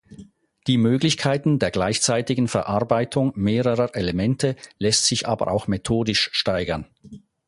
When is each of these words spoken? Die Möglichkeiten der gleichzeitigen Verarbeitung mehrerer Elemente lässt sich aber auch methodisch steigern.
Die 0.65 0.79
Möglichkeiten 0.79 1.59
der 1.59 1.69
gleichzeitigen 1.69 2.47
Verarbeitung 2.47 3.33
mehrerer 3.35 3.95
Elemente 3.95 4.55
lässt 4.79 5.05
sich 5.05 5.27
aber 5.27 5.49
auch 5.51 5.67
methodisch 5.67 6.31
steigern. 6.33 6.87